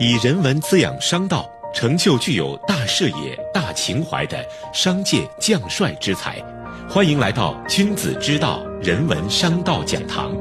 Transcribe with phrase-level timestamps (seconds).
[0.00, 6.42] 以人文滋养商道，成就具有大视野、大情怀的商界将帅之才。
[6.88, 10.34] 欢迎来到君子之道人文商道讲堂。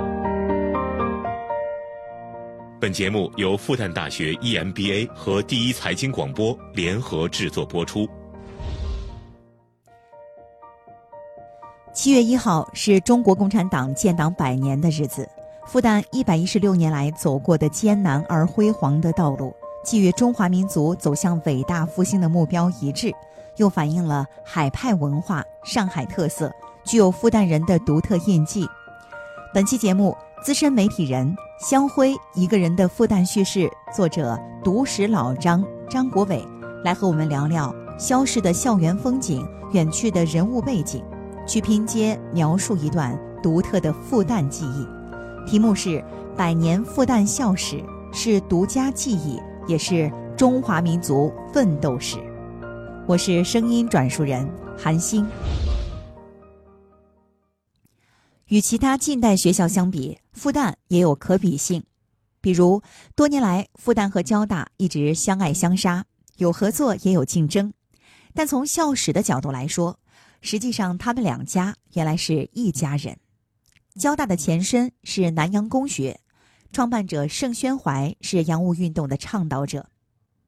[2.79, 8.07] 本节目由复旦大学 EMBA 和第一财经广播联合制作播出。
[11.93, 15.27] 七月一号是中国共产党建党百年的日子。
[15.71, 19.55] 复旦一百一十六年来走过的艰难而辉煌的道路，
[19.85, 23.09] 既与中华民族走向伟大复兴的目标一致，
[23.55, 26.51] 又反映了海派文化、上海特色，
[26.83, 28.67] 具有复旦人的独特印记。
[29.53, 36.45] 本期节目，资深媒体人香辉一个人的复旦叙事，作者读史老张张国伟
[36.83, 41.01] 来和我们聊聊消逝的校园风景、远去的人物背景，
[41.47, 45.00] 去拼接描述一段独特的复旦记忆。
[45.45, 45.89] 题目是
[46.35, 47.77] 《百年复旦校史》，
[48.13, 52.17] 是独家记忆，也是中华民族奋斗史。
[53.07, 55.25] 我是声音转述人韩星。
[58.47, 61.83] 与其他近代学校相比，复旦也有可比性。
[62.39, 62.81] 比如，
[63.15, 66.05] 多年来，复旦和交大一直相爱相杀，
[66.37, 67.73] 有合作也有竞争。
[68.33, 69.99] 但从校史的角度来说，
[70.41, 73.17] 实际上他们两家原来是一家人。
[73.95, 76.21] 交大的前身是南洋公学，
[76.71, 79.89] 创办者盛宣怀是洋务运动的倡导者。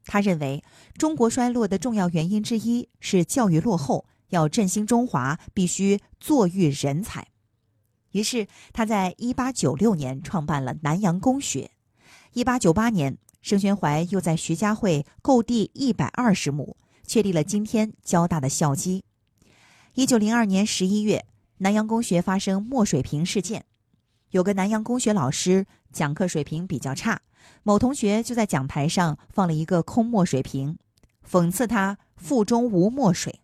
[0.06, 0.64] 他认为，
[0.98, 7.28] 中国衰落的重要原因之一是教育落后，要振兴中华，必须坐育人才。
[8.12, 11.72] 于是，他在1896年创办了南洋公学。
[12.34, 19.04] 1898年，盛宣怀又在徐家汇购地120亩，确立了今天交大的校基。
[19.96, 21.26] 1902年11月。
[21.64, 23.64] 南洋公学发生墨水瓶事件，
[24.32, 27.22] 有个南洋公学老师讲课水平比较差，
[27.64, 30.78] 某同学就在讲台上放了一个空墨水瓶，
[31.26, 33.40] 讽刺他腹中无墨水。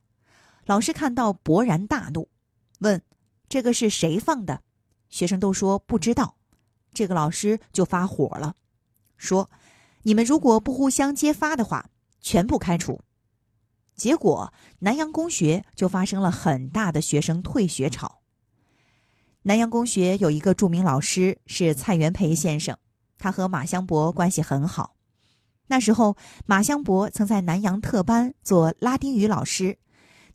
[0.66, 2.28] 老师看到勃然大怒，
[2.80, 3.02] 问
[3.48, 4.64] ：“这个是谁放的？”
[5.08, 6.36] 学生都说不知道。
[6.94, 8.58] 这个老师就发火了，
[9.16, 9.50] 说
[10.04, 11.90] ：“你们如果不互相揭发的话，
[12.20, 13.00] 全部开除。”
[13.96, 18.19] 结果，南洋公学就发生了很大的学生退学潮。
[19.44, 22.78] 南洋公学有一个著名老师是蔡元培先生，
[23.18, 24.96] 他和马相伯关系很好。
[25.68, 29.78] 那时候，马相伯曾在南洋特班做拉丁语老师。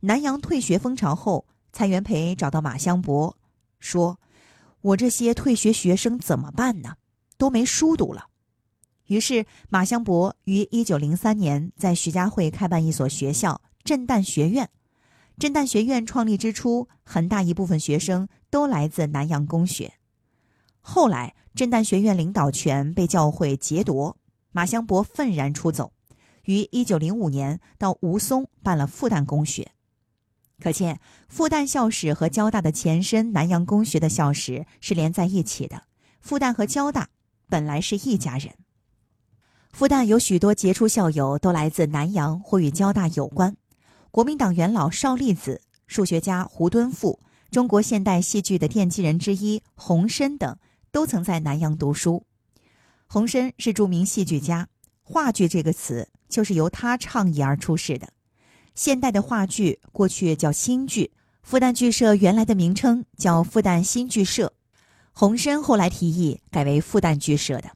[0.00, 3.37] 南洋退学风潮后，蔡元培找到马相伯，
[3.78, 4.19] 说
[4.81, 6.94] ：“我这些退学学生怎么办呢？
[7.37, 8.28] 都没书读了。”
[9.09, 14.70] 于是，马相伯于一九零三年在徐家汇开办一所学校——震旦学院。
[15.38, 19.94] 震旦学院创立之初，很大一部分学生都来自南洋公学。
[20.80, 24.16] 后来，震旦学院领导权被教会劫夺，
[24.52, 25.92] 马相伯愤然出走，
[26.44, 29.72] 于一九零五年到吴淞办了复旦公学。
[30.60, 35.82] 可见，复旦校史和交大的前身南洋公学的校史是连在一起的。
[36.20, 37.08] 复旦和交大
[37.48, 38.54] 本来是一家人。
[39.72, 43.56] 复旦有许多杰出校友都来自南洋或与交大有关，
[44.14, 47.19] 国民党元老邵力子、数学家胡敦富、
[47.50, 50.56] 中国现代戏剧的奠基人之一洪深等，
[50.92, 52.25] 都曾在南洋读书。
[53.08, 54.69] 洪深是著名戏剧家，
[55.02, 58.10] 话剧这个词就是由他倡议而出世的。
[58.76, 61.10] 现代的话剧过去叫新剧，
[61.42, 64.52] 复旦剧社原来的名称叫复旦新剧社，
[65.12, 67.72] 洪深后来提议改为复旦剧社的。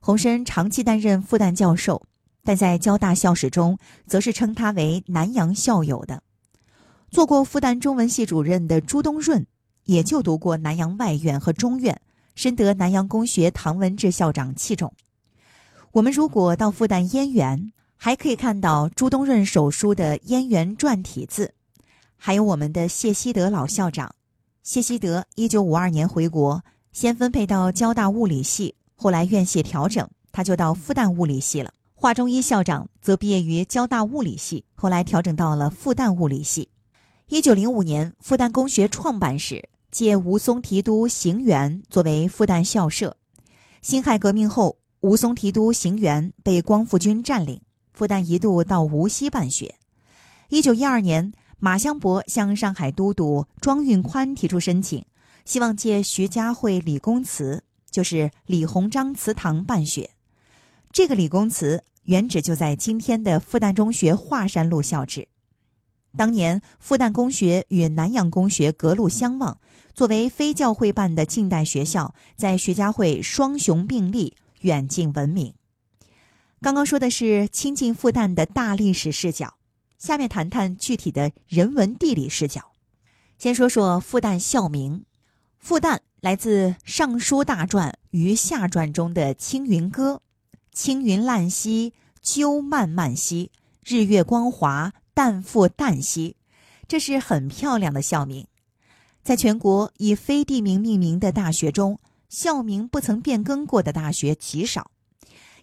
[0.00, 2.02] 洪深长期担任复旦教授，
[2.48, 3.76] 但在交大校史中，
[4.06, 6.22] 则是称他为南洋校友的。
[7.10, 9.46] 做过复旦中文系主任的朱东润，
[9.84, 12.00] 也就读过南洋外院和中院，
[12.34, 14.90] 深得南洋公学唐文治校长器重。
[15.92, 21.52] 我们如果到复旦燕园，还可以看到朱东润手书的燕园篆体字，
[22.16, 24.14] 还有我们的谢希德老校长。
[24.62, 28.74] 谢希德一九五二年回国，先分配到交大物理系。
[28.94, 31.70] 后来院系调整，他就到复旦物理系了。
[32.00, 36.68] 华中一校长则毕业于交大物理系，后来调整到了复旦物理系。
[37.26, 43.16] 一九零五年，复旦公学创办时，借吴淞提督行辕作为复旦校舍。
[43.82, 47.60] 辛亥革命后，吴淞提督行辕被光复军占领，
[47.92, 49.74] 复旦一度到无锡办学。
[50.50, 55.04] 一九一二年，马相伯向上海都督庄运宽提出申请，
[55.44, 57.64] 希望借徐家汇理公祠。
[57.90, 60.10] 就是李鸿章祠堂办学，
[60.92, 65.28] 这个李公祠原址就在今天的复旦中学华山路校址。
[66.16, 69.60] 当年复旦公学与南洋公学隔路相望，
[69.94, 75.54] 作为非教会办的近代学校，在徐家汇双雄并立，远近闻名。
[76.60, 79.54] 刚刚说的是亲近复旦的大历史视角，
[79.98, 82.72] 下面谈谈具体的人文地理视角。
[83.38, 85.04] 先说说复旦校名，
[85.58, 90.22] 复旦来自《尚书大传》与下传中的青云歌
[90.80, 91.92] ：“青云烂兮，
[92.22, 93.50] 鸠漫漫兮，
[93.84, 96.36] 日月光华，旦复旦兮。”
[96.86, 98.46] 这是很漂亮的校名。
[99.24, 101.98] 在全国以非地名命名的大学中，
[102.28, 104.92] 校名不曾变更过的大学极少。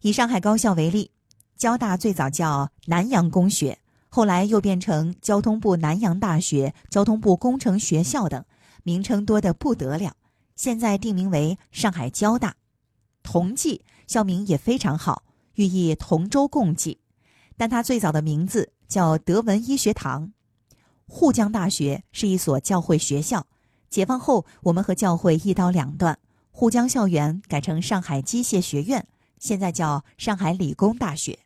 [0.02, 1.12] 以上海高校为例，
[1.56, 3.80] 交大最早叫南洋工学。
[4.10, 8.44] 后来又变成交通部南洋大学、交通部工程学校等，
[8.84, 10.14] 名称多得不得了。
[10.58, 12.54] 现在定名为上海交大。
[13.26, 15.24] 同济校名也非常好，
[15.56, 17.02] 寓意同舟共济。
[17.58, 20.32] 但它最早的名字叫德文医学堂。
[21.08, 23.48] 沪江大学是一所教会学校，
[23.90, 26.20] 解放后我们和教会一刀两断，
[26.52, 29.08] 沪江校园改成上海机械学院，
[29.40, 31.40] 现在叫上海理工大学。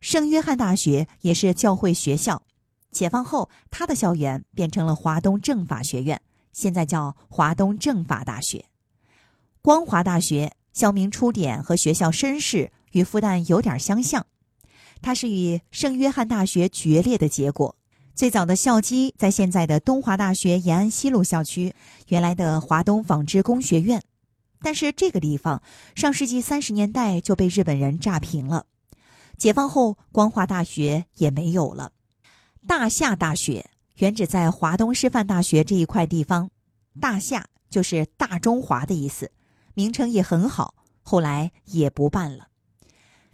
[0.00, 2.42] 圣约翰大学也是教会学校，
[2.90, 6.20] 解放后，它的校园变成了华东政法学院，
[6.52, 8.64] 现在叫华东政法大学。
[9.62, 14.26] 光华大学校名初点和学校身世与复旦有点相像，
[15.02, 17.76] 它是与圣约翰大学决裂的结果。
[18.14, 21.74] 最早的校基在现在的东华大学延安西路校区，
[22.08, 24.02] 原来的华东纺织工学院，
[24.60, 25.62] 但是这个地方
[25.94, 28.66] 上世纪三十年代就被日本人炸平了。
[29.38, 31.92] 解放后，光华大学也没有了。
[32.66, 36.50] 大夏大学原址在华东师范大学这一块地方，
[37.00, 39.30] 大夏就是大中华的意思，
[39.80, 40.74] 名称也很好。
[41.02, 42.48] 后来也不办了。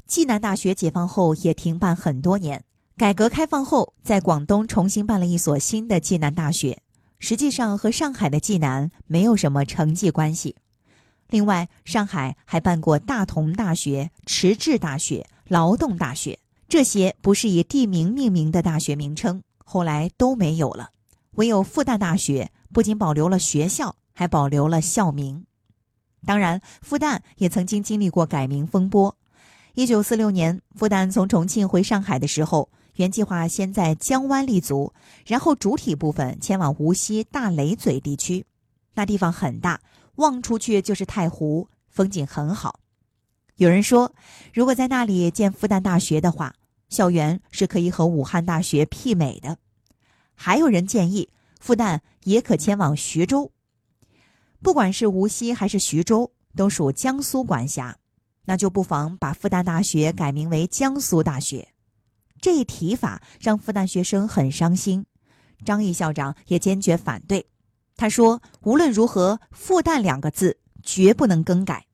[0.07, 2.63] 暨南大学解放后也停办很多年，
[2.97, 6.81] 改革开放后，在广东重新办了一所新的暨南大学，
[7.19, 10.55] 实际上和上海的暨南没有什么成绩关系。
[11.29, 15.27] 另外，上海还办过大同大学、迟滞大学。
[15.49, 16.39] 劳动大学
[16.69, 20.91] 这些不是以地名命名的大学名称，后来都没有了。
[21.33, 25.45] 唯有复旦大学不仅保留了学校，还保留了校名。
[26.25, 29.17] 当然，复旦也曾经经历过改名风波。
[29.75, 34.93] 一九四六年，复旦从重庆回上海的时候，原计划先在江湾立足，
[35.27, 38.47] 然后主体部分迁往无锡大雷嘴地区。
[38.95, 39.81] 那地方很大，
[40.15, 42.81] 望出去就是太湖，风景很好。
[43.57, 44.15] 有人说，
[44.55, 46.55] 如果在那里建复旦大学的话，
[46.89, 49.59] 校园是可以和武汉大学媲美的。
[50.35, 51.29] 还有人建议，
[51.61, 53.53] 复旦也可迁往徐州。
[54.67, 57.99] 不管是无锡还是徐州，都属江苏管辖，
[58.47, 61.69] 那就不妨把复旦大学改名为江苏大学。
[62.41, 65.07] 这一提法让复旦学生很伤心，
[65.65, 67.47] 张毅校长也坚决反对。
[67.95, 71.87] 他说：“无论如何，复旦两个字绝不能更改。”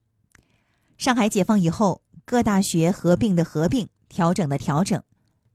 [0.97, 5.03] 上海解放以后，各大学合并的合并，调整的调整，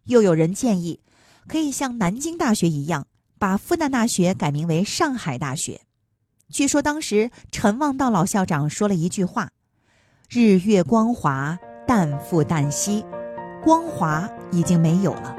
[0.04, 1.00] 又有人建议，
[1.48, 3.08] 可以像南京大学一样，
[3.40, 5.82] 把复旦大学改名为上海大学。
[6.50, 9.50] 据说当时陈望道老校长说了一句话
[10.32, 13.06] ：“日月光华，旦复旦兮。”
[13.62, 15.36] 光华已经没有了，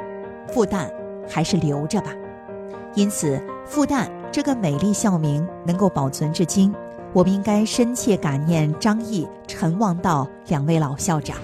[0.53, 0.93] 复旦
[1.27, 2.11] 还是留着吧。
[2.95, 6.75] 因此，复旦这个美丽校名能够保存至今。
[7.15, 11.39] 我们应该深切感念张毅、陈望道两位老校长。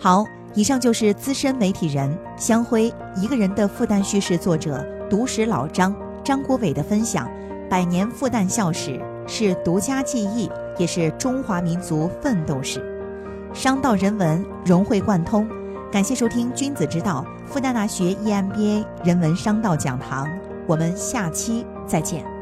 [0.00, 7.30] 好，以上就是资深媒体人香辉一个人的复旦叙事作者读史老张张国伟的分享。
[7.74, 12.80] 百年复旦校史是独家记忆，也是中华民族奋斗史。
[13.52, 15.44] 商道人文融会贯通。
[15.90, 20.28] 感谢收听《君子之道》复旦大学 EMBA 人文商道讲堂。
[20.68, 22.33] 我们下期再见。